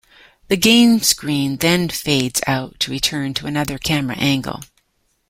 [0.47, 4.61] The game screen then fades out to return to another camera angle.